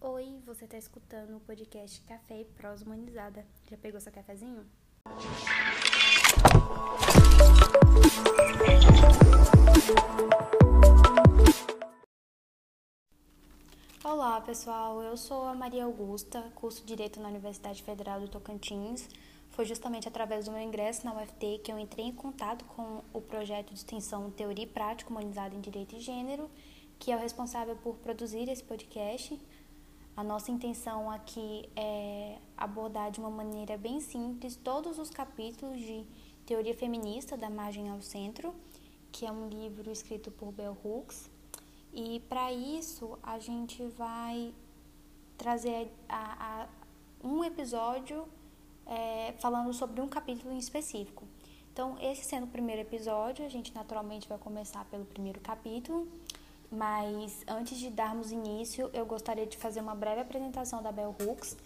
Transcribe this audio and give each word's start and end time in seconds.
Oi, 0.00 0.40
você 0.46 0.64
está 0.64 0.78
escutando 0.78 1.36
o 1.36 1.40
podcast 1.40 2.00
Café 2.02 2.42
e 2.42 2.44
Prosa 2.44 2.84
Humanizada. 2.84 3.44
Já 3.68 3.76
pegou 3.76 4.00
seu 4.00 4.12
cafezinho? 4.12 4.64
Olá, 14.04 14.40
pessoal. 14.40 15.02
Eu 15.02 15.16
sou 15.16 15.42
a 15.42 15.54
Maria 15.56 15.84
Augusta, 15.84 16.42
curso 16.54 16.86
Direito 16.86 17.18
na 17.18 17.28
Universidade 17.28 17.82
Federal 17.82 18.20
do 18.20 18.28
Tocantins. 18.28 19.08
Foi 19.50 19.64
justamente 19.64 20.06
através 20.06 20.44
do 20.44 20.52
meu 20.52 20.60
ingresso 20.60 21.04
na 21.04 21.12
UFT 21.20 21.58
que 21.64 21.72
eu 21.72 21.78
entrei 21.78 22.06
em 22.06 22.14
contato 22.14 22.64
com 22.66 23.02
o 23.12 23.20
projeto 23.20 23.70
de 23.70 23.80
extensão 23.80 24.30
Teoria 24.30 24.62
e 24.62 24.68
Prática 24.68 25.10
Humanizada 25.10 25.56
em 25.56 25.60
Direito 25.60 25.96
e 25.96 26.00
Gênero, 26.00 26.48
que 27.00 27.10
é 27.10 27.16
o 27.16 27.18
responsável 27.18 27.74
por 27.74 27.96
produzir 27.96 28.48
esse 28.48 28.62
podcast 28.62 29.36
a 30.18 30.24
nossa 30.24 30.50
intenção 30.50 31.08
aqui 31.08 31.70
é 31.76 32.38
abordar 32.56 33.08
de 33.08 33.20
uma 33.20 33.30
maneira 33.30 33.78
bem 33.78 34.00
simples 34.00 34.56
todos 34.56 34.98
os 34.98 35.10
capítulos 35.10 35.78
de 35.78 36.04
Teoria 36.44 36.74
Feminista 36.74 37.36
da 37.36 37.48
Margem 37.48 37.88
ao 37.88 38.02
Centro, 38.02 38.52
que 39.12 39.24
é 39.24 39.30
um 39.30 39.48
livro 39.48 39.88
escrito 39.92 40.32
por 40.32 40.50
Bell 40.50 40.76
Hooks. 40.84 41.30
E 41.92 42.18
para 42.28 42.52
isso 42.52 43.16
a 43.22 43.38
gente 43.38 43.86
vai 43.96 44.52
trazer 45.36 45.88
a, 46.08 46.64
a 46.64 46.68
um 47.22 47.44
episódio 47.44 48.26
é, 48.86 49.34
falando 49.38 49.72
sobre 49.72 50.00
um 50.00 50.08
capítulo 50.08 50.52
em 50.52 50.58
específico. 50.58 51.28
Então, 51.72 51.96
esse 52.00 52.24
sendo 52.24 52.42
o 52.42 52.48
primeiro 52.48 52.82
episódio, 52.82 53.46
a 53.46 53.48
gente 53.48 53.72
naturalmente 53.72 54.28
vai 54.28 54.36
começar 54.36 54.84
pelo 54.86 55.04
primeiro 55.04 55.38
capítulo 55.38 56.08
mas 56.70 57.42
antes 57.46 57.78
de 57.78 57.90
darmos 57.90 58.30
início, 58.30 58.90
eu 58.92 59.06
gostaria 59.06 59.46
de 59.46 59.56
fazer 59.56 59.80
uma 59.80 59.94
breve 59.94 60.20
apresentação 60.20 60.82
da 60.82 60.92
Bell 60.92 61.14
Hooks. 61.20 61.56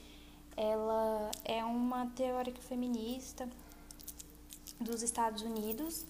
Ela 0.56 1.30
é 1.45 1.65
uma 1.65 2.06
teórica 2.06 2.61
feminista 2.62 3.48
dos 4.81 5.03
Estados 5.03 5.42
Unidos, 5.42 6.06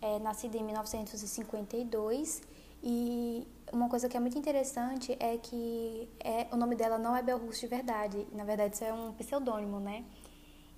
é, 0.00 0.18
nascida 0.20 0.56
em 0.56 0.62
1952. 0.62 2.42
E 2.82 3.46
uma 3.72 3.88
coisa 3.88 4.08
que 4.08 4.16
é 4.16 4.20
muito 4.20 4.38
interessante 4.38 5.16
é 5.18 5.36
que 5.38 6.08
é, 6.20 6.46
o 6.52 6.56
nome 6.56 6.76
dela 6.76 6.98
não 6.98 7.16
é 7.16 7.22
Bell 7.22 7.38
Hooks 7.38 7.60
de 7.60 7.66
verdade. 7.66 8.26
Na 8.32 8.44
verdade, 8.44 8.74
isso 8.74 8.84
é 8.84 8.92
um 8.92 9.12
pseudônimo, 9.12 9.80
né? 9.80 10.04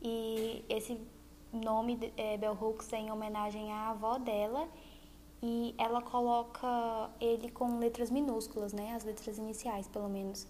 E 0.01 0.65
esse 0.69 0.99
nome 1.53 2.13
é, 2.17 2.39
Bell 2.39 2.57
Hooks 2.59 2.93
é 2.93 2.99
em 2.99 3.13
homenagem 3.13 3.73
à 3.73 3.91
avó 3.91 4.19
dela 4.19 4.69
e 5.43 5.75
ela 5.79 6.03
coloca 6.03 7.11
ele 7.21 7.51
com 7.51 7.79
letras 7.79 8.11
minúsculas, 8.11 8.73
né? 8.73 8.95
As 8.95 9.05
letras 9.05 9.39
iniciais, 9.39 9.87
pelo 9.87 10.09
menos. 10.09 10.47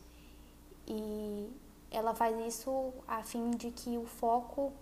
E 0.86 1.50
ela 1.90 2.14
faz 2.14 2.38
isso 2.46 2.92
a 3.06 3.22
fim 3.22 3.50
de 3.50 3.70
que 3.70 3.98
o 3.98 4.06
foco 4.06 4.72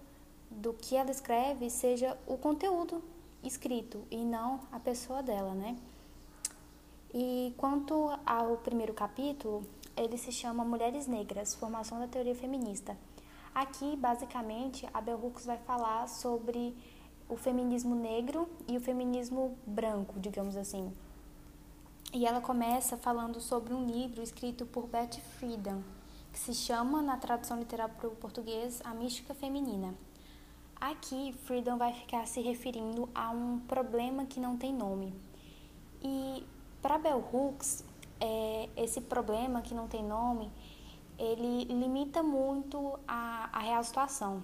do 0.51 0.73
que 0.73 0.97
ela 0.97 1.11
escreve 1.11 1.69
seja 1.71 2.17
o 2.27 2.37
conteúdo 2.37 3.03
escrito 3.43 4.03
e 4.11 4.25
não 4.25 4.61
a 4.71 4.79
pessoa 4.79 5.23
dela, 5.23 5.53
né? 5.55 5.77
E 7.13 7.55
quanto 7.57 8.11
ao 8.25 8.57
primeiro 8.59 8.93
capítulo, 8.93 9.65
ele 9.97 10.19
se 10.19 10.31
chama 10.31 10.65
Mulheres 10.65 11.07
Negras, 11.07 11.55
Formação 11.55 11.99
da 11.99 12.07
Teoria 12.07 12.35
Feminista. 12.35 12.97
Aqui, 13.55 13.97
basicamente, 13.97 14.87
a 14.93 15.01
Bell 15.01 15.19
Hooks 15.19 15.47
vai 15.47 15.57
falar 15.57 16.07
sobre 16.09 16.77
o 17.29 17.37
feminismo 17.37 17.95
negro 17.95 18.49
e 18.69 18.77
o 18.77 18.81
feminismo 18.81 19.57
branco, 19.67 20.19
digamos 20.21 20.57
assim. 20.57 20.93
E 22.13 22.27
ela 22.27 22.41
começa 22.41 22.97
falando 22.97 23.41
sobre 23.41 23.75
um 23.75 23.85
livro 23.85 24.23
escrito 24.23 24.65
por 24.65 24.87
Betty 24.87 25.21
Friedan, 25.21 25.83
que 26.33 26.39
se 26.39 26.55
chama, 26.55 27.03
na 27.03 27.17
tradução 27.17 27.59
literal 27.59 27.89
para 27.89 28.09
o 28.09 28.13
português, 28.13 28.81
A 28.85 28.95
Mística 28.95 29.35
Feminina. 29.35 29.95
Aqui, 30.81 31.35
Friedan 31.45 31.77
vai 31.77 31.93
ficar 31.93 32.27
se 32.27 32.41
referindo 32.41 33.09
a 33.15 33.31
um 33.31 33.59
problema 33.61 34.27
que 34.27 34.39
não 34.39 34.57
tem 34.57 34.73
nome. 34.73 35.13
E 36.03 36.47
para 36.81 36.99
Bell 36.99 37.25
Hooks, 37.33 37.85
é, 38.21 38.69
esse 38.77 39.01
problema 39.01 39.63
que 39.63 39.75
não 39.75 39.89
tem 39.89 40.05
nome, 40.05 40.51
ele 41.19 41.65
limita 41.65 42.23
muito 42.23 42.99
a, 43.09 43.49
a 43.53 43.59
real 43.61 43.83
situação. 43.83 44.43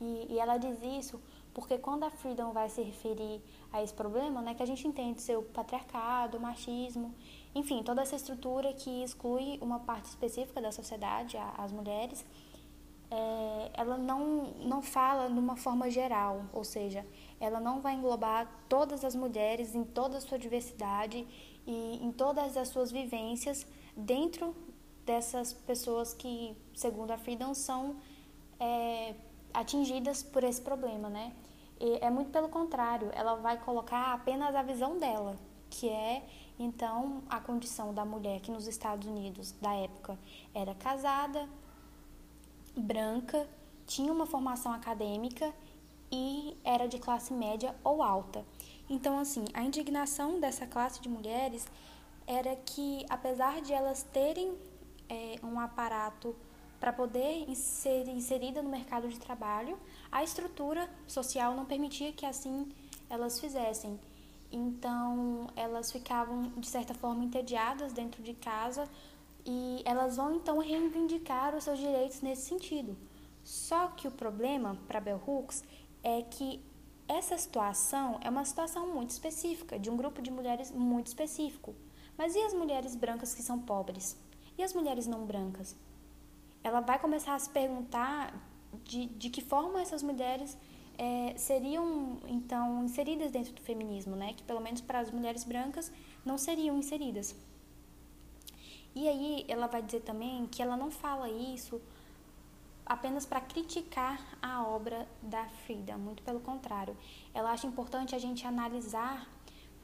E, 0.00 0.28
e 0.30 0.38
ela 0.38 0.56
diz 0.56 0.78
isso 0.82 1.20
porque 1.54 1.76
quando 1.78 2.04
a 2.04 2.10
Freedom 2.10 2.52
vai 2.52 2.68
se 2.68 2.82
referir 2.82 3.40
a 3.72 3.82
esse 3.82 3.92
problema, 3.92 4.40
né, 4.40 4.54
que 4.54 4.62
a 4.62 4.66
gente 4.66 4.86
entende 4.86 5.20
ser 5.20 5.36
o 5.36 5.42
patriarcado, 5.42 6.40
machismo, 6.40 7.14
enfim, 7.54 7.82
toda 7.82 8.02
essa 8.02 8.16
estrutura 8.16 8.72
que 8.72 9.02
exclui 9.02 9.58
uma 9.60 9.80
parte 9.80 10.06
específica 10.06 10.60
da 10.60 10.72
sociedade, 10.72 11.36
as 11.58 11.70
mulheres, 11.70 12.24
é, 13.10 13.70
ela 13.74 13.98
não, 13.98 14.54
não 14.60 14.80
fala 14.80 15.28
de 15.28 15.38
uma 15.38 15.56
forma 15.56 15.90
geral, 15.90 16.46
ou 16.52 16.64
seja, 16.64 17.04
ela 17.38 17.60
não 17.60 17.80
vai 17.80 17.94
englobar 17.94 18.48
todas 18.68 19.04
as 19.04 19.14
mulheres 19.14 19.74
em 19.74 19.84
toda 19.84 20.16
a 20.16 20.20
sua 20.20 20.38
diversidade 20.38 21.26
e 21.66 22.00
em 22.02 22.10
todas 22.10 22.56
as 22.56 22.68
suas 22.68 22.90
vivências 22.90 23.66
dentro 23.94 24.54
dessas 25.04 25.52
pessoas 25.52 26.14
que, 26.14 26.56
segundo 26.74 27.10
a 27.10 27.18
Freedom, 27.18 27.52
são 27.52 27.96
é, 28.58 29.14
atingidas 29.54 30.22
por 30.22 30.44
esse 30.44 30.60
problema, 30.60 31.08
né? 31.08 31.32
E 31.80 31.98
é 32.00 32.10
muito 32.10 32.30
pelo 32.30 32.48
contrário, 32.48 33.10
ela 33.12 33.34
vai 33.36 33.58
colocar 33.58 34.12
apenas 34.12 34.54
a 34.54 34.62
visão 34.62 34.98
dela, 34.98 35.36
que 35.68 35.88
é 35.88 36.22
então 36.58 37.22
a 37.28 37.40
condição 37.40 37.92
da 37.92 38.04
mulher 38.04 38.40
que 38.40 38.50
nos 38.50 38.66
Estados 38.68 39.08
Unidos 39.08 39.52
da 39.60 39.74
época 39.74 40.18
era 40.54 40.74
casada, 40.74 41.48
branca, 42.76 43.48
tinha 43.86 44.12
uma 44.12 44.26
formação 44.26 44.72
acadêmica 44.72 45.52
e 46.10 46.56
era 46.62 46.86
de 46.86 46.98
classe 46.98 47.32
média 47.32 47.74
ou 47.82 48.02
alta. 48.02 48.44
Então, 48.88 49.18
assim, 49.18 49.44
a 49.54 49.62
indignação 49.62 50.38
dessa 50.38 50.66
classe 50.66 51.00
de 51.00 51.08
mulheres 51.08 51.66
era 52.26 52.54
que, 52.56 53.04
apesar 53.08 53.60
de 53.60 53.72
elas 53.72 54.02
terem 54.02 54.54
é, 55.08 55.36
um 55.42 55.58
aparato 55.58 56.36
para 56.82 56.92
poder 56.92 57.46
ser 57.54 58.08
inserida 58.08 58.60
no 58.60 58.68
mercado 58.68 59.06
de 59.06 59.16
trabalho, 59.16 59.78
a 60.10 60.24
estrutura 60.24 60.90
social 61.06 61.54
não 61.54 61.64
permitia 61.64 62.12
que 62.12 62.26
assim 62.26 62.68
elas 63.08 63.38
fizessem. 63.38 64.00
Então, 64.50 65.46
elas 65.54 65.92
ficavam 65.92 66.50
de 66.56 66.66
certa 66.66 66.92
forma 66.92 67.22
entediadas 67.22 67.92
dentro 67.92 68.20
de 68.20 68.34
casa 68.34 68.88
e 69.46 69.80
elas 69.84 70.16
vão 70.16 70.34
então 70.34 70.58
reivindicar 70.58 71.54
os 71.54 71.62
seus 71.62 71.78
direitos 71.78 72.20
nesse 72.20 72.48
sentido. 72.48 72.96
Só 73.44 73.86
que 73.86 74.08
o 74.08 74.10
problema 74.10 74.76
para 74.88 75.00
Bell 75.00 75.22
Hooks 75.24 75.62
é 76.02 76.22
que 76.22 76.60
essa 77.06 77.38
situação 77.38 78.18
é 78.22 78.28
uma 78.28 78.44
situação 78.44 78.92
muito 78.92 79.10
específica, 79.10 79.78
de 79.78 79.88
um 79.88 79.96
grupo 79.96 80.20
de 80.20 80.32
mulheres 80.32 80.72
muito 80.72 81.06
específico. 81.06 81.76
Mas 82.18 82.34
e 82.34 82.40
as 82.40 82.52
mulheres 82.52 82.96
brancas 82.96 83.32
que 83.32 83.42
são 83.42 83.60
pobres? 83.60 84.16
E 84.58 84.64
as 84.64 84.74
mulheres 84.74 85.06
não 85.06 85.24
brancas? 85.24 85.76
Ela 86.62 86.80
vai 86.80 86.98
começar 86.98 87.34
a 87.34 87.38
se 87.38 87.50
perguntar 87.50 88.34
de, 88.84 89.06
de 89.06 89.30
que 89.30 89.40
forma 89.40 89.80
essas 89.80 90.02
mulheres 90.02 90.56
é, 90.98 91.34
seriam 91.36 92.18
então 92.26 92.84
inseridas 92.84 93.30
dentro 93.30 93.52
do 93.52 93.60
feminismo, 93.60 94.14
né? 94.16 94.34
Que 94.34 94.42
pelo 94.42 94.60
menos 94.60 94.80
para 94.80 95.00
as 95.00 95.10
mulheres 95.10 95.44
brancas 95.44 95.90
não 96.24 96.38
seriam 96.38 96.76
inseridas. 96.78 97.34
E 98.94 99.08
aí 99.08 99.44
ela 99.48 99.66
vai 99.66 99.82
dizer 99.82 100.00
também 100.00 100.46
que 100.46 100.62
ela 100.62 100.76
não 100.76 100.90
fala 100.90 101.28
isso 101.28 101.80
apenas 102.84 103.24
para 103.24 103.40
criticar 103.40 104.20
a 104.42 104.66
obra 104.66 105.08
da 105.22 105.46
Frida, 105.64 105.96
muito 105.96 106.22
pelo 106.22 106.40
contrário. 106.40 106.96
Ela 107.32 107.52
acha 107.52 107.66
importante 107.66 108.14
a 108.14 108.18
gente 108.18 108.46
analisar 108.46 109.26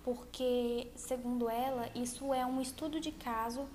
porque, 0.05 0.91
segundo 0.95 1.49
ela, 1.49 1.91
isso 1.95 2.33
é 2.33 2.45
um 2.45 2.60
estudo 2.60 3.00
de 3.00 3.12
caso 3.12 3.69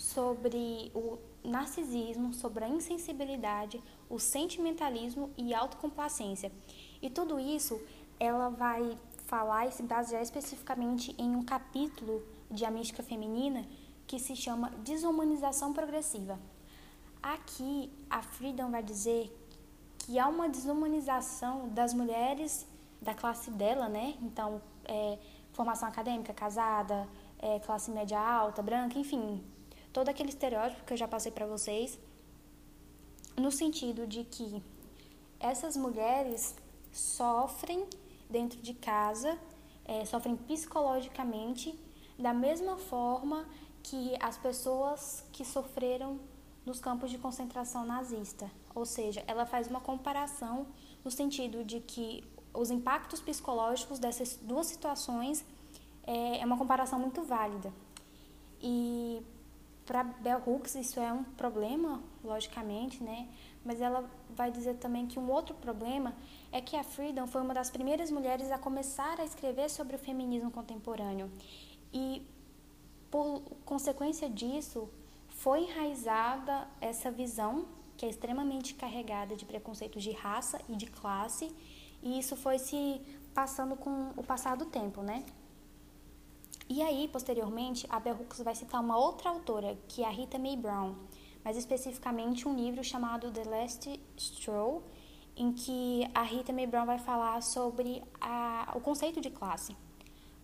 sobre 0.00 0.90
o 0.94 1.18
narcisismo, 1.44 2.32
sobre 2.32 2.64
a 2.64 2.68
insensibilidade, 2.68 3.82
o 4.08 4.18
sentimentalismo 4.18 5.30
e 5.36 5.52
autocomplacência. 5.52 6.50
E 7.02 7.10
tudo 7.10 7.38
isso 7.38 7.78
ela 8.18 8.48
vai 8.48 8.98
falar 9.26 9.66
e 9.66 9.72
se 9.72 9.82
basear 9.82 10.22
especificamente 10.22 11.14
em 11.18 11.36
um 11.36 11.42
capítulo 11.42 12.22
de 12.50 12.64
A 12.64 12.70
Mística 12.70 13.02
Feminina 13.02 13.66
que 14.06 14.18
se 14.18 14.34
chama 14.34 14.70
Desumanização 14.78 15.74
Progressiva. 15.74 16.38
Aqui 17.22 17.92
a 18.08 18.22
Freedom 18.22 18.70
vai 18.70 18.82
dizer 18.82 19.30
que 19.98 20.18
há 20.18 20.26
uma 20.28 20.48
desumanização 20.48 21.68
das 21.68 21.92
mulheres 21.92 22.66
da 23.02 23.14
classe 23.14 23.50
dela, 23.50 23.86
né? 23.86 24.14
Então, 24.22 24.62
é, 24.86 25.18
formação 25.52 25.88
acadêmica, 25.88 26.32
casada, 26.32 27.06
é, 27.38 27.60
classe 27.60 27.90
média 27.90 28.18
alta, 28.18 28.62
branca, 28.62 28.98
enfim, 28.98 29.44
todo 29.92 30.08
aquele 30.08 30.28
estereótipo 30.30 30.84
que 30.84 30.92
eu 30.92 30.96
já 30.96 31.08
passei 31.08 31.32
para 31.32 31.46
vocês, 31.46 31.98
no 33.36 33.50
sentido 33.50 34.06
de 34.06 34.24
que 34.24 34.62
essas 35.38 35.76
mulheres 35.76 36.54
sofrem 36.92 37.86
dentro 38.28 38.60
de 38.60 38.74
casa, 38.74 39.38
é, 39.84 40.04
sofrem 40.04 40.36
psicologicamente 40.36 41.78
da 42.18 42.34
mesma 42.34 42.76
forma 42.76 43.46
que 43.82 44.14
as 44.20 44.36
pessoas 44.36 45.24
que 45.32 45.44
sofreram 45.44 46.20
nos 46.64 46.78
campos 46.78 47.10
de 47.10 47.18
concentração 47.18 47.84
nazista. 47.86 48.50
Ou 48.74 48.84
seja, 48.84 49.24
ela 49.26 49.46
faz 49.46 49.66
uma 49.68 49.80
comparação 49.80 50.66
no 51.04 51.10
sentido 51.10 51.64
de 51.64 51.80
que 51.80 52.22
os 52.52 52.70
impactos 52.70 53.20
psicológicos 53.20 53.98
dessas 53.98 54.38
duas 54.42 54.66
situações 54.66 55.44
é, 56.06 56.40
é 56.40 56.44
uma 56.44 56.58
comparação 56.58 56.98
muito 56.98 57.22
válida. 57.22 57.72
E 58.60 59.22
para 59.90 60.04
Bell 60.04 60.40
Hooks 60.46 60.76
isso 60.76 61.00
é 61.00 61.12
um 61.12 61.24
problema, 61.24 62.00
logicamente, 62.22 63.02
né? 63.02 63.26
Mas 63.64 63.80
ela 63.80 64.08
vai 64.36 64.48
dizer 64.48 64.76
também 64.76 65.04
que 65.04 65.18
um 65.18 65.28
outro 65.28 65.52
problema 65.56 66.14
é 66.52 66.60
que 66.60 66.76
a 66.76 66.84
Friedan 66.84 67.26
foi 67.26 67.40
uma 67.42 67.52
das 67.52 67.70
primeiras 67.72 68.08
mulheres 68.08 68.52
a 68.52 68.56
começar 68.56 69.18
a 69.18 69.24
escrever 69.24 69.68
sobre 69.68 69.96
o 69.96 69.98
feminismo 69.98 70.48
contemporâneo. 70.48 71.28
E 71.92 72.24
por 73.10 73.42
consequência 73.64 74.30
disso, 74.30 74.88
foi 75.26 75.64
enraizada 75.64 76.68
essa 76.80 77.10
visão 77.10 77.66
que 77.96 78.06
é 78.06 78.08
extremamente 78.08 78.74
carregada 78.74 79.34
de 79.34 79.44
preconceitos 79.44 80.04
de 80.04 80.12
raça 80.12 80.60
e 80.68 80.76
de 80.76 80.86
classe, 80.86 81.52
e 82.00 82.16
isso 82.16 82.36
foi 82.36 82.60
se 82.60 83.00
passando 83.34 83.74
com 83.74 84.12
o 84.16 84.22
passar 84.22 84.56
do 84.56 84.66
tempo, 84.66 85.02
né? 85.02 85.24
E 86.70 86.80
aí, 86.82 87.08
posteriormente, 87.08 87.84
a 87.90 87.98
Bell 87.98 88.14
Hooks 88.14 88.42
vai 88.42 88.54
citar 88.54 88.80
uma 88.80 88.96
outra 88.96 89.28
autora, 89.28 89.76
que 89.88 90.04
é 90.04 90.06
a 90.06 90.10
Rita 90.10 90.38
Mae 90.38 90.56
Brown, 90.56 90.94
mais 91.44 91.56
especificamente 91.56 92.46
um 92.46 92.54
livro 92.54 92.84
chamado 92.84 93.28
The 93.32 93.42
Last 93.42 94.00
Straw, 94.16 94.80
em 95.36 95.52
que 95.52 96.08
a 96.14 96.22
Rita 96.22 96.52
Mae 96.52 96.68
Brown 96.68 96.86
vai 96.86 97.00
falar 97.00 97.42
sobre 97.42 98.04
a, 98.20 98.70
o 98.76 98.80
conceito 98.80 99.20
de 99.20 99.30
classe. 99.30 99.76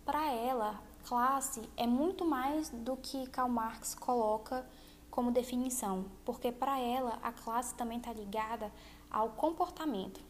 Para 0.05 0.33
ela, 0.33 0.83
classe 1.05 1.63
é 1.77 1.87
muito 1.87 2.25
mais 2.25 2.71
do 2.71 2.97
que 2.97 3.29
Karl 3.29 3.49
Marx 3.49 3.95
coloca 3.95 4.69
como 5.09 5.31
definição, 5.31 6.07
porque 6.25 6.51
para 6.51 6.77
ela 6.81 7.21
a 7.23 7.31
classe 7.31 7.73
também 7.77 7.99
está 7.99 8.13
ligada 8.13 8.73
ao 9.09 9.29
comportamento. 9.29 10.21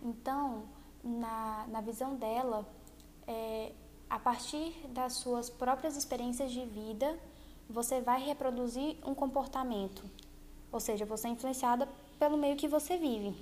Então, 0.00 0.62
na, 1.02 1.66
na 1.66 1.80
visão 1.80 2.14
dela, 2.14 2.64
é, 3.26 3.72
a 4.10 4.18
partir 4.18 4.74
das 4.88 5.12
suas 5.14 5.48
próprias 5.48 5.96
experiências 5.96 6.50
de 6.50 6.66
vida, 6.66 7.16
você 7.68 8.00
vai 8.00 8.20
reproduzir 8.20 8.96
um 9.06 9.14
comportamento. 9.14 10.04
Ou 10.72 10.80
seja, 10.80 11.06
você 11.06 11.28
é 11.28 11.30
influenciada 11.30 11.88
pelo 12.18 12.36
meio 12.36 12.56
que 12.56 12.66
você 12.66 12.96
vive. 12.96 13.34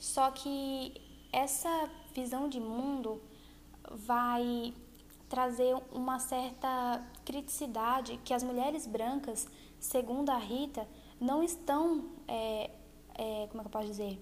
Só 0.00 0.30
que 0.32 1.00
essa 1.32 1.88
visão 2.12 2.48
de 2.48 2.58
mundo 2.58 3.22
vai 3.90 4.74
trazer 5.28 5.76
uma 5.92 6.18
certa 6.18 7.04
criticidade 7.24 8.18
que 8.24 8.34
as 8.34 8.42
mulheres 8.42 8.86
brancas, 8.86 9.46
segundo 9.78 10.30
a 10.30 10.38
Rita, 10.38 10.88
não 11.20 11.42
estão, 11.42 12.10
é, 12.26 12.70
é, 13.14 13.46
como 13.48 13.60
é 13.60 13.64
que 13.64 13.68
eu 13.68 13.70
posso 13.70 13.86
dizer, 13.86 14.18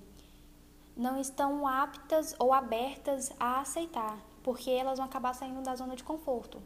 não 0.96 1.18
estão 1.20 1.66
aptas 1.66 2.34
ou 2.38 2.52
abertas 2.52 3.32
a 3.38 3.60
aceitar, 3.60 4.18
porque 4.46 4.70
elas 4.70 4.98
vão 4.98 5.06
acabar 5.06 5.34
saindo 5.34 5.60
da 5.60 5.74
zona 5.74 5.96
de 5.96 6.04
conforto. 6.04 6.62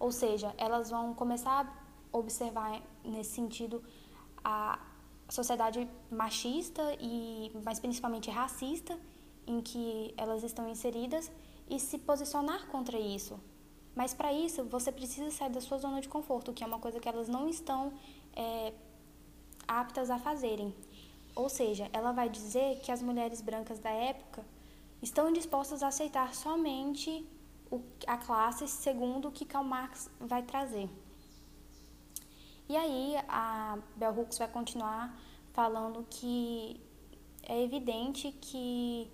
Ou 0.00 0.10
seja, 0.10 0.54
elas 0.56 0.88
vão 0.88 1.12
começar 1.12 1.58
a 1.66 2.16
observar 2.16 2.80
nesse 3.04 3.32
sentido 3.32 3.84
a 4.42 4.78
sociedade 5.28 5.86
machista 6.10 6.82
e 6.98 7.52
mais 7.62 7.78
principalmente 7.78 8.30
racista 8.30 8.98
em 9.46 9.60
que 9.60 10.14
elas 10.16 10.42
estão 10.42 10.66
inseridas 10.70 11.30
e 11.68 11.78
se 11.78 11.98
posicionar 11.98 12.66
contra 12.68 12.98
isso. 12.98 13.38
Mas 13.94 14.14
para 14.14 14.32
isso 14.32 14.64
você 14.64 14.90
precisa 14.90 15.30
sair 15.30 15.50
da 15.50 15.60
sua 15.60 15.76
zona 15.76 16.00
de 16.00 16.08
conforto, 16.08 16.54
que 16.54 16.64
é 16.64 16.66
uma 16.66 16.78
coisa 16.78 16.98
que 16.98 17.10
elas 17.10 17.28
não 17.28 17.46
estão 17.46 17.92
é, 18.34 18.72
aptas 19.66 20.08
a 20.08 20.18
fazerem. 20.18 20.74
Ou 21.34 21.50
seja, 21.50 21.90
ela 21.92 22.10
vai 22.10 22.30
dizer 22.30 22.80
que 22.80 22.90
as 22.90 23.02
mulheres 23.02 23.42
brancas 23.42 23.78
da 23.78 23.90
época 23.90 24.42
estão 25.02 25.32
dispostas 25.32 25.82
a 25.82 25.88
aceitar 25.88 26.34
somente 26.34 27.26
o, 27.70 27.80
a 28.06 28.16
classe 28.16 28.66
segundo 28.66 29.28
o 29.28 29.32
que 29.32 29.44
Karl 29.44 29.64
Marx 29.64 30.10
vai 30.20 30.42
trazer. 30.42 30.88
E 32.68 32.76
aí 32.76 33.16
a 33.28 33.78
Bell 33.96 34.18
Hooks 34.18 34.38
vai 34.38 34.48
continuar 34.48 35.18
falando 35.52 36.06
que 36.10 36.80
é 37.42 37.62
evidente 37.62 38.30
que 38.32 39.10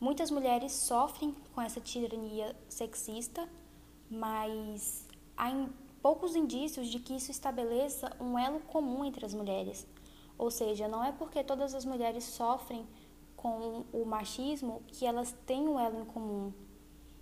muitas 0.00 0.30
mulheres 0.30 0.72
sofrem 0.72 1.34
com 1.54 1.60
essa 1.60 1.80
tirania 1.80 2.56
sexista, 2.68 3.48
mas 4.08 5.06
há 5.36 5.50
poucos 6.00 6.36
indícios 6.36 6.88
de 6.88 6.98
que 6.98 7.14
isso 7.14 7.30
estabeleça 7.30 8.16
um 8.20 8.38
elo 8.38 8.60
comum 8.60 9.04
entre 9.04 9.24
as 9.26 9.34
mulheres. 9.34 9.86
Ou 10.38 10.50
seja, 10.50 10.88
não 10.88 11.04
é 11.04 11.12
porque 11.12 11.42
todas 11.42 11.74
as 11.74 11.84
mulheres 11.84 12.24
sofrem 12.24 12.86
com 13.42 13.84
o 13.92 14.04
machismo 14.06 14.82
que 14.86 15.04
elas 15.04 15.34
têm 15.44 15.68
um 15.68 15.78
elo 15.86 16.00
em 16.02 16.04
comum. 16.04 16.52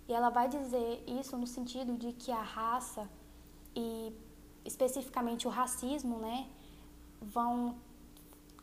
E 0.07 0.13
ela 0.13 0.29
vai 0.29 0.47
dizer 0.47 1.03
isso 1.07 1.35
no 1.35 1.47
sentido 1.47 1.97
de 1.97 2.13
que 2.13 2.31
a 2.31 2.41
raça 2.41 3.09
e 3.75 4.13
especificamente 4.63 5.47
o 5.47 5.49
racismo, 5.49 6.17
né, 6.19 6.47
vão 7.19 7.75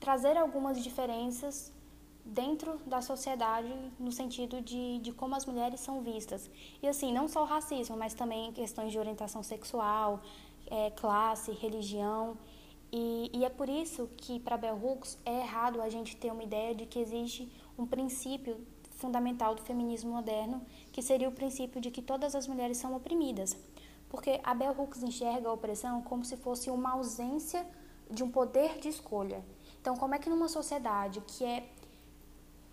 trazer 0.00 0.36
algumas 0.36 0.82
diferenças 0.82 1.72
dentro 2.24 2.78
da 2.86 3.00
sociedade 3.00 3.72
no 3.98 4.12
sentido 4.12 4.60
de, 4.60 4.98
de 4.98 5.12
como 5.12 5.34
as 5.34 5.44
mulheres 5.44 5.80
são 5.80 6.00
vistas. 6.02 6.48
E 6.80 6.86
assim, 6.86 7.12
não 7.12 7.26
só 7.26 7.42
o 7.42 7.46
racismo, 7.46 7.96
mas 7.96 8.14
também 8.14 8.52
questões 8.52 8.92
de 8.92 8.98
orientação 8.98 9.42
sexual, 9.42 10.20
é, 10.70 10.90
classe, 10.90 11.50
religião. 11.52 12.36
E, 12.90 13.30
e 13.34 13.44
é 13.44 13.50
por 13.50 13.68
isso 13.68 14.08
que, 14.16 14.40
para 14.40 14.56
Bell 14.56 14.78
Hooks, 14.82 15.18
é 15.24 15.40
errado 15.40 15.80
a 15.82 15.88
gente 15.88 16.16
ter 16.16 16.32
uma 16.32 16.42
ideia 16.42 16.74
de 16.74 16.86
que 16.86 16.98
existe 16.98 17.50
um 17.78 17.86
princípio 17.86 18.58
fundamental 18.96 19.54
do 19.54 19.62
feminismo 19.62 20.10
moderno, 20.10 20.62
que 20.92 21.02
seria 21.02 21.28
o 21.28 21.32
princípio 21.32 21.80
de 21.80 21.90
que 21.90 22.02
todas 22.02 22.34
as 22.34 22.46
mulheres 22.46 22.78
são 22.78 22.96
oprimidas. 22.96 23.56
Porque 24.08 24.40
a 24.42 24.54
Bell 24.54 24.74
Hooks 24.76 25.02
enxerga 25.02 25.48
a 25.48 25.52
opressão 25.52 26.02
como 26.02 26.24
se 26.24 26.36
fosse 26.36 26.70
uma 26.70 26.92
ausência 26.92 27.66
de 28.10 28.24
um 28.24 28.30
poder 28.30 28.78
de 28.78 28.88
escolha. 28.88 29.44
Então, 29.80 29.96
como 29.96 30.14
é 30.14 30.18
que 30.18 30.30
numa 30.30 30.48
sociedade 30.48 31.20
que 31.26 31.44
é 31.44 31.68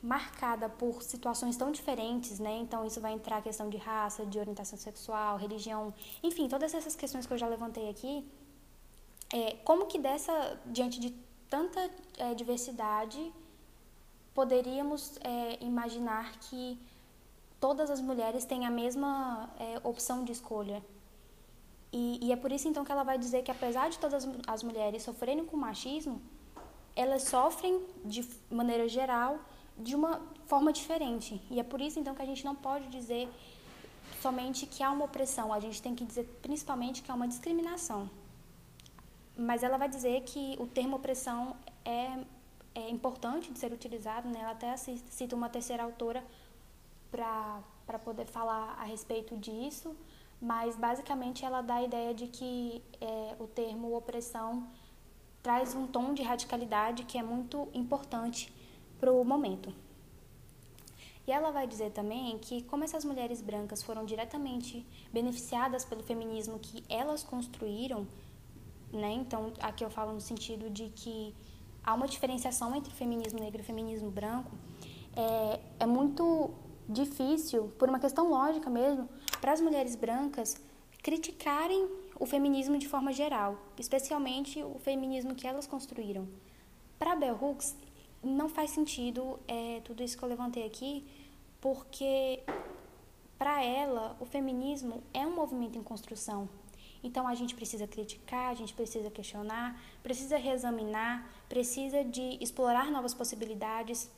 marcada 0.05 0.69
por 0.69 1.01
situações 1.01 1.57
tão 1.57 1.71
diferentes, 1.71 2.39
né? 2.39 2.57
Então 2.57 2.85
isso 2.85 3.01
vai 3.01 3.13
entrar 3.13 3.37
a 3.37 3.41
questão 3.41 3.69
de 3.69 3.77
raça, 3.77 4.23
de 4.23 4.37
orientação 4.37 4.77
sexual, 4.77 5.35
religião, 5.35 5.91
enfim, 6.21 6.47
todas 6.47 6.75
essas 6.75 6.95
questões 6.95 7.25
que 7.25 7.33
eu 7.33 7.37
já 7.37 7.47
levantei 7.47 7.89
aqui. 7.89 8.23
É, 9.37 9.57
como 9.65 9.85
que 9.85 9.99
dessa 9.99 10.57
diante 10.65 10.97
de 10.97 11.09
tanta 11.49 11.91
é, 12.17 12.33
diversidade 12.33 13.33
poderíamos 14.33 15.17
é, 15.21 15.57
imaginar 15.61 16.31
que 16.39 16.79
todas 17.59 17.89
as 17.89 17.99
mulheres 17.99 18.45
têm 18.45 18.65
a 18.65 18.71
mesma 18.71 19.49
é, 19.59 19.81
opção 19.83 20.23
de 20.23 20.31
escolha? 20.31 20.81
E, 21.91 22.19
e 22.25 22.31
é 22.31 22.37
por 22.37 22.49
isso 22.49 22.65
então 22.69 22.85
que 22.85 22.93
ela 22.93 23.03
vai 23.03 23.17
dizer 23.17 23.43
que 23.43 23.51
apesar 23.51 23.89
de 23.89 23.99
todas 23.99 24.25
as 24.47 24.63
mulheres 24.63 25.03
sofrerem 25.03 25.45
com 25.45 25.57
machismo, 25.57 26.21
elas 26.95 27.23
sofrem 27.23 27.83
de 28.05 28.25
maneira 28.49 28.87
geral 28.87 29.37
de 29.77 29.95
uma 29.95 30.21
forma 30.45 30.71
diferente. 30.71 31.41
E 31.51 31.59
é 31.59 31.63
por 31.63 31.81
isso 31.81 31.99
então 31.99 32.15
que 32.15 32.21
a 32.21 32.25
gente 32.31 32.45
não 32.45 32.55
pode 32.55 32.87
dizer 32.87 33.27
somente 34.21 34.65
que 34.65 34.81
há 34.81 34.91
uma 34.91 35.03
opressão, 35.03 35.51
a 35.51 35.59
gente 35.59 35.81
tem 35.81 35.93
que 35.93 36.05
dizer 36.05 36.23
principalmente 36.41 37.01
que 37.01 37.11
há 37.11 37.15
uma 37.15 37.27
discriminação. 37.27 38.09
Mas 39.37 39.63
ela 39.63 39.77
vai 39.77 39.89
dizer 39.89 40.21
que 40.21 40.55
o 40.59 40.65
termo 40.65 40.95
opressão 40.95 41.55
é, 41.83 42.19
é 42.73 42.89
importante 42.89 43.51
de 43.51 43.59
ser 43.59 43.71
utilizado, 43.73 44.29
né? 44.29 44.39
ela 44.41 44.51
até 44.51 44.75
cita 44.77 45.35
uma 45.35 45.49
terceira 45.49 45.83
autora 45.83 46.23
para 47.11 47.99
poder 48.03 48.25
falar 48.25 48.75
a 48.79 48.83
respeito 48.83 49.37
disso, 49.37 49.95
mas 50.41 50.75
basicamente 50.75 51.45
ela 51.45 51.61
dá 51.61 51.75
a 51.75 51.83
ideia 51.83 52.13
de 52.13 52.27
que 52.27 52.81
é, 52.99 53.35
o 53.39 53.47
termo 53.47 53.95
opressão 53.95 54.67
traz 55.41 55.75
um 55.75 55.85
tom 55.85 56.13
de 56.13 56.23
radicalidade 56.23 57.03
que 57.03 57.17
é 57.17 57.23
muito 57.23 57.69
importante 57.73 58.53
para 58.99 59.11
o 59.11 59.23
momento. 59.23 59.73
E 61.27 61.31
ela 61.31 61.51
vai 61.51 61.65
dizer 61.65 61.91
também 61.91 62.37
que, 62.37 62.61
como 62.63 62.83
essas 62.83 63.03
mulheres 63.03 63.41
brancas 63.41 63.81
foram 63.81 64.05
diretamente 64.05 64.85
beneficiadas 65.11 65.83
pelo 65.83 66.03
feminismo 66.03 66.59
que 66.59 66.83
elas 66.87 67.23
construíram, 67.23 68.07
né? 68.95 69.11
Então, 69.11 69.51
aqui 69.59 69.83
eu 69.83 69.89
falo 69.89 70.13
no 70.13 70.21
sentido 70.21 70.69
de 70.69 70.89
que 70.89 71.33
há 71.83 71.93
uma 71.93 72.07
diferenciação 72.07 72.75
entre 72.75 72.91
o 72.91 72.95
feminismo 72.95 73.39
negro 73.39 73.61
e 73.61 73.63
o 73.63 73.65
feminismo 73.65 74.09
branco. 74.09 74.51
É, 75.15 75.59
é 75.79 75.85
muito 75.85 76.51
difícil, 76.87 77.71
por 77.77 77.89
uma 77.89 77.99
questão 77.99 78.29
lógica 78.29 78.69
mesmo, 78.69 79.09
para 79.39 79.51
as 79.51 79.61
mulheres 79.61 79.95
brancas 79.95 80.61
criticarem 81.01 81.87
o 82.19 82.25
feminismo 82.25 82.77
de 82.77 82.87
forma 82.87 83.11
geral, 83.11 83.57
especialmente 83.77 84.63
o 84.63 84.79
feminismo 84.79 85.35
que 85.35 85.45
elas 85.45 85.67
construíram. 85.67 86.27
Para 86.97 87.15
Bell 87.15 87.37
Hooks, 87.39 87.75
não 88.23 88.49
faz 88.49 88.71
sentido 88.71 89.39
é, 89.47 89.81
tudo 89.83 90.01
isso 90.01 90.17
que 90.17 90.23
eu 90.23 90.29
levantei 90.29 90.65
aqui, 90.65 91.05
porque 91.61 92.41
para 93.37 93.63
ela 93.63 94.15
o 94.19 94.25
feminismo 94.25 95.03
é 95.13 95.25
um 95.27 95.35
movimento 95.35 95.77
em 95.77 95.83
construção. 95.83 96.49
Então 97.05 97.27
a 97.27 97.35
gente 97.35 97.53
precisa 97.53 97.85
criticar, 97.85 98.49
a 98.49 98.55
gente 98.55 98.73
precisa 98.73 99.11
questionar, 99.11 99.79
precisa 100.01 100.37
reexaminar, 100.37 101.23
precisa 101.47 102.03
de 102.03 102.27
explorar 102.41 102.89
novas 102.89 103.13
possibilidades, 103.13 104.09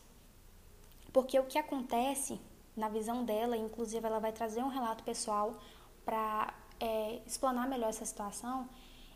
porque 1.12 1.38
o 1.38 1.44
que 1.44 1.60
acontece 1.60 2.40
na 2.78 2.88
visão 2.88 3.26
dela, 3.26 3.58
inclusive 3.58 4.08
ela 4.08 4.20
vai 4.20 4.32
trazer 4.32 4.64
um 4.64 4.70
relato 4.70 5.04
pessoal 5.04 5.54
para 6.06 6.54
é, 6.80 7.20
explanar 7.28 7.68
melhor 7.68 7.90
essa 7.90 8.06
situação, 8.06 8.70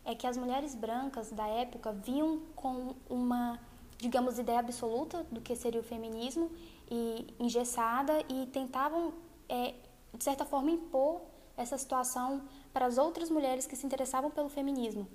é 0.04 0.14
que 0.14 0.26
as 0.26 0.36
mulheres 0.36 0.74
brancas 0.74 1.30
da 1.32 1.46
época 1.46 1.92
vinham 1.92 2.42
com 2.54 2.94
uma, 3.08 3.58
digamos, 3.96 4.38
ideia 4.38 4.58
absoluta 4.58 5.24
do 5.30 5.40
que 5.40 5.56
seria 5.56 5.80
o 5.80 5.84
feminismo 5.84 6.50
e 6.90 7.26
engessada 7.40 8.22
e 8.28 8.46
tentavam, 8.48 9.14
é, 9.48 9.74
de 10.12 10.22
certa 10.22 10.44
forma, 10.44 10.70
impor 10.70 11.22
essa 11.56 11.76
situação 11.76 12.42
para 12.72 12.86
as 12.86 12.98
outras 12.98 13.30
mulheres 13.30 13.66
que 13.66 13.76
se 13.76 13.86
interessavam 13.86 14.30
pelo 14.30 14.48
feminismo. 14.48 15.06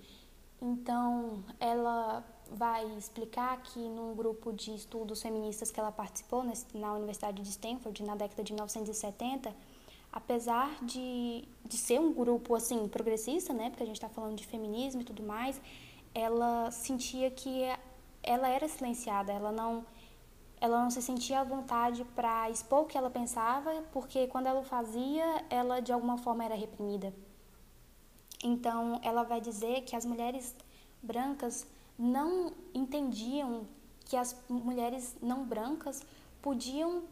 Então, 0.62 1.44
ela 1.60 2.24
vai 2.52 2.86
explicar 2.98 3.62
que 3.62 3.80
num 3.80 4.16
grupo 4.16 4.52
de 4.52 4.74
estudos 4.74 5.22
feministas 5.22 5.70
que 5.70 5.80
ela 5.80 5.92
participou 5.92 6.44
na 6.74 6.94
Universidade 6.94 7.42
de 7.42 7.50
Stanford 7.50 8.04
na 8.04 8.16
década 8.16 8.44
de 8.44 8.54
1970, 8.54 9.54
apesar 10.12 10.84
de, 10.84 11.48
de 11.66 11.78
ser 11.78 12.00
um 12.00 12.14
grupo 12.14 12.56
assim 12.56 12.88
progressista, 12.88 13.54
né, 13.54 13.70
porque 13.70 13.84
a 13.84 13.86
gente 13.86 13.98
está 13.98 14.10
falando 14.10 14.36
de 14.36 14.48
feminismo 14.48 15.02
e 15.02 15.04
tudo 15.04 15.22
mais, 15.22 15.62
ela 16.14 16.72
sentia 16.72 17.30
que 17.30 17.64
ela 18.24 18.48
era 18.48 18.68
silenciada, 18.68 19.32
ela 19.32 19.52
não 19.52 19.86
ela 20.60 20.82
não 20.82 20.90
se 20.90 21.02
sentia 21.02 21.42
à 21.42 21.44
vontade 21.44 22.04
para 22.16 22.50
expor 22.50 22.82
o 22.82 22.86
que 22.86 22.98
ela 22.98 23.10
pensava, 23.10 23.84
porque 23.92 24.28
quando 24.28 24.48
ela 24.48 24.60
o 24.60 24.64
fazia, 24.64 25.46
ela 25.50 25.80
de 25.80 25.92
alguma 25.92 26.18
forma 26.18 26.44
era 26.44 26.56
reprimida. 26.56 27.14
Então, 28.44 29.00
ela 29.04 29.24
vai 29.24 29.42
dizer 29.42 29.82
que 29.82 29.96
as 29.96 30.06
mulheres 30.06 30.56
brancas 31.02 31.66
não 31.98 32.54
entendiam 32.74 33.66
que 34.06 34.16
as 34.16 34.36
mulheres 34.48 35.16
não 35.22 35.44
brancas 35.44 36.02
podiam 36.42 37.04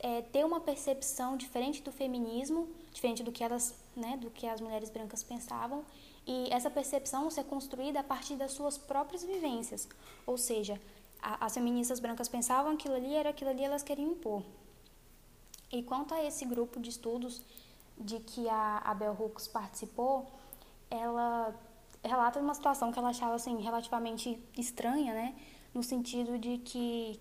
é, 0.00 0.22
ter 0.22 0.44
uma 0.44 0.60
percepção 0.60 1.36
diferente 1.36 1.82
do 1.82 1.92
feminismo, 1.92 2.68
diferente 2.92 3.22
do 3.22 3.32
que 3.32 3.44
elas, 3.44 3.74
né, 3.94 4.16
do 4.16 4.30
que 4.30 4.46
as 4.46 4.60
mulheres 4.60 4.90
brancas 4.90 5.22
pensavam, 5.22 5.84
e 6.26 6.48
essa 6.50 6.70
percepção 6.70 7.30
ser 7.30 7.44
construída 7.44 8.00
a 8.00 8.04
partir 8.04 8.36
das 8.36 8.52
suas 8.52 8.78
próprias 8.78 9.24
vivências. 9.24 9.88
Ou 10.26 10.36
seja, 10.36 10.80
as 11.20 11.54
feministas 11.54 12.00
brancas 12.00 12.28
pensavam 12.28 12.72
aquilo 12.72 12.94
ali 12.94 13.14
era 13.14 13.30
aquilo 13.30 13.50
ali 13.50 13.64
elas 13.64 13.82
queriam 13.82 14.12
impor. 14.12 14.42
E 15.70 15.82
quanto 15.82 16.14
a 16.14 16.24
esse 16.24 16.44
grupo 16.44 16.80
de 16.80 16.90
estudos 16.90 17.42
de 17.96 18.20
que 18.20 18.48
a, 18.48 18.78
a 18.78 18.94
Bell 18.94 19.16
Hooks 19.18 19.48
participou, 19.48 20.26
ela 20.90 21.54
relata 22.02 22.38
uma 22.38 22.54
situação 22.54 22.92
que 22.92 22.98
ela 22.98 23.10
achava 23.10 23.34
assim 23.34 23.60
relativamente 23.60 24.40
estranha, 24.56 25.12
né, 25.12 25.36
no 25.74 25.82
sentido 25.82 26.38
de 26.38 26.58
que 26.58 27.20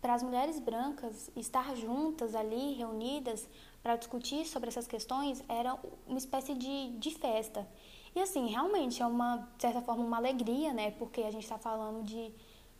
para 0.00 0.14
as 0.14 0.22
mulheres 0.22 0.58
brancas 0.58 1.30
estar 1.36 1.74
juntas 1.76 2.34
ali, 2.34 2.74
reunidas, 2.74 3.48
para 3.82 3.96
discutir 3.96 4.44
sobre 4.46 4.68
essas 4.68 4.86
questões, 4.86 5.42
era 5.48 5.78
uma 6.06 6.18
espécie 6.18 6.54
de, 6.54 6.90
de 6.98 7.10
festa. 7.12 7.66
E 8.14 8.20
assim, 8.20 8.46
realmente 8.46 9.00
é 9.00 9.06
uma, 9.06 9.48
de 9.56 9.62
certa 9.62 9.80
forma, 9.80 10.04
uma 10.04 10.16
alegria, 10.16 10.72
né? 10.72 10.90
Porque 10.92 11.22
a 11.22 11.30
gente 11.30 11.44
está 11.44 11.56
falando 11.56 12.02
de, 12.04 12.32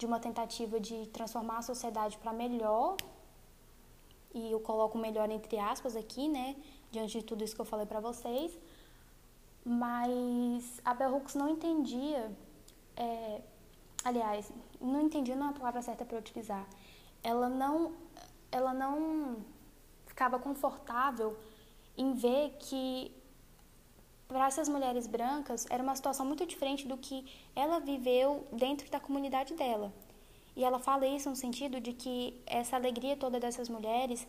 de 0.02 0.06
uma 0.10 0.20
tentativa 0.26 0.76
de 0.88 0.98
transformar 1.16 1.58
a 1.58 1.66
sociedade 1.70 2.14
para 2.22 2.32
melhor, 2.44 2.96
e 4.38 4.42
eu 4.54 4.60
coloco 4.68 4.96
melhor 5.06 5.28
entre 5.38 5.56
aspas 5.72 5.94
aqui, 6.02 6.24
né? 6.36 6.46
Diante 6.94 7.18
de 7.18 7.24
tudo 7.30 7.40
isso 7.44 7.54
que 7.56 7.64
eu 7.64 7.70
falei 7.74 7.86
para 7.92 8.00
vocês. 8.08 8.50
Mas 9.64 10.80
a 10.84 10.92
Bell 10.98 11.12
Hooks 11.14 11.34
não 11.40 11.48
entendia, 11.56 12.22
é, 12.96 13.42
aliás, 14.08 14.50
não 14.80 15.00
entendia 15.08 15.36
não 15.36 15.48
é 15.48 15.50
a 15.50 15.58
palavra 15.60 15.82
certa 15.88 16.04
para 16.04 16.18
utilizar 16.24 16.66
ela 17.22 17.48
não, 17.48 17.92
ela 18.50 18.74
não 18.74 19.36
ficava 20.06 20.38
confortável 20.38 21.36
em 21.96 22.12
ver 22.14 22.56
que 22.58 23.14
para 24.32 24.46
essas 24.46 24.66
mulheres 24.66 25.06
brancas 25.06 25.66
era 25.68 25.82
uma 25.82 25.94
situação 25.94 26.24
muito 26.24 26.46
diferente 26.46 26.88
do 26.88 26.96
que 26.96 27.24
ela 27.54 27.78
viveu 27.78 28.46
dentro 28.50 28.90
da 28.90 28.98
comunidade 28.98 29.52
dela. 29.52 29.92
E 30.56 30.64
ela 30.64 30.78
fala 30.78 31.06
isso 31.06 31.28
no 31.28 31.36
sentido 31.36 31.78
de 31.80 31.92
que 31.92 32.40
essa 32.46 32.76
alegria 32.76 33.14
toda 33.14 33.38
dessas 33.38 33.68
mulheres 33.68 34.26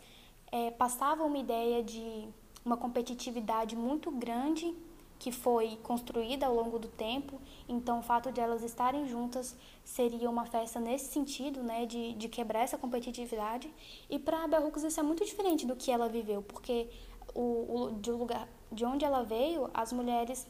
é, 0.52 0.72
passava 0.72 1.24
uma 1.24 1.38
ideia 1.38 1.82
de 1.82 2.28
uma 2.66 2.76
competitividade 2.76 3.78
muito 3.78 4.12
grande 4.12 4.74
que 5.20 5.32
foi 5.32 5.78
construída 5.84 6.48
ao 6.48 6.54
longo 6.54 6.78
do 6.78 6.90
tempo. 6.90 7.40
Então, 7.68 8.00
o 8.00 8.04
fato 8.04 8.30
de 8.30 8.42
elas 8.42 8.62
estarem 8.62 9.08
juntas 9.08 9.56
seria 9.86 10.30
uma 10.30 10.46
festa 10.46 10.82
nesse 10.82 11.14
sentido, 11.14 11.64
né, 11.64 11.86
de, 11.86 12.14
de 12.16 12.28
quebrar 12.28 12.60
essa 12.60 12.78
competitividade. 12.78 13.74
E 14.10 14.20
para 14.20 14.44
a 14.44 14.86
isso 14.86 15.00
é 15.00 15.04
muito 15.04 15.24
diferente 15.24 15.66
do 15.66 15.78
que 15.78 15.92
ela 15.92 16.10
viveu, 16.10 16.42
porque 16.42 16.90
o, 17.34 17.84
o 17.84 17.92
de 18.00 18.12
lugar 18.12 18.48
de 18.72 18.86
onde 18.86 19.06
ela 19.06 19.24
veio, 19.24 19.70
as 19.74 19.94
mulheres 19.94 20.48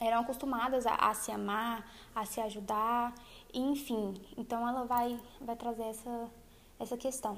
eram 0.00 0.20
acostumadas 0.20 0.86
a, 0.86 0.94
a 0.94 1.14
se 1.14 1.30
amar, 1.30 1.90
a 2.14 2.24
se 2.24 2.40
ajudar, 2.40 3.14
enfim. 3.52 4.14
Então, 4.36 4.68
ela 4.68 4.84
vai 4.84 5.20
vai 5.40 5.56
trazer 5.56 5.84
essa 5.84 6.30
essa 6.78 6.96
questão. 6.96 7.36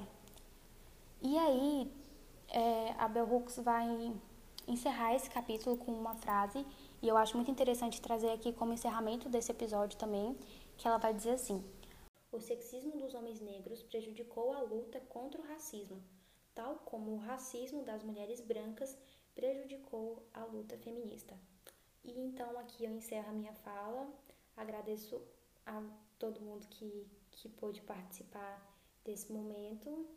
E 1.21 1.37
aí, 1.37 1.91
é, 2.49 2.93
a 2.97 3.07
Bell 3.07 3.31
Hooks 3.31 3.57
vai 3.57 4.13
encerrar 4.67 5.15
esse 5.15 5.29
capítulo 5.29 5.77
com 5.77 5.91
uma 5.91 6.15
frase, 6.15 6.65
e 7.01 7.07
eu 7.07 7.17
acho 7.17 7.35
muito 7.35 7.51
interessante 7.51 8.01
trazer 8.01 8.31
aqui 8.31 8.53
como 8.53 8.73
encerramento 8.73 9.27
desse 9.29 9.51
episódio 9.51 9.97
também, 9.97 10.37
que 10.77 10.87
ela 10.87 10.97
vai 10.97 11.13
dizer 11.13 11.31
assim: 11.31 11.63
O 12.31 12.39
sexismo 12.39 12.97
dos 12.97 13.13
homens 13.13 13.39
negros 13.39 13.81
prejudicou 13.83 14.53
a 14.53 14.61
luta 14.61 14.99
contra 15.01 15.41
o 15.41 15.47
racismo, 15.47 16.01
tal 16.53 16.75
como 16.85 17.11
o 17.11 17.17
racismo 17.17 17.83
das 17.83 18.03
mulheres 18.03 18.41
brancas 18.41 18.97
prejudicou 19.33 20.23
a 20.33 20.43
luta 20.43 20.77
feminista. 20.77 21.37
E 22.03 22.19
então 22.19 22.57
aqui 22.59 22.83
eu 22.83 22.91
encerro 22.91 23.29
a 23.29 23.33
minha 23.33 23.53
fala. 23.53 24.11
Agradeço 24.55 25.21
a 25.65 25.81
todo 26.19 26.41
mundo 26.41 26.67
que, 26.67 27.07
que 27.31 27.49
pôde 27.49 27.81
participar 27.81 28.61
desse 29.03 29.31
momento 29.31 30.07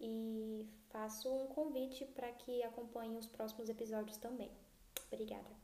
e 0.00 0.66
faço 0.88 1.28
um 1.30 1.46
convite 1.48 2.04
para 2.06 2.32
que 2.32 2.62
acompanhem 2.62 3.18
os 3.18 3.26
próximos 3.26 3.68
episódios 3.68 4.16
também. 4.16 4.50
Obrigada. 5.12 5.59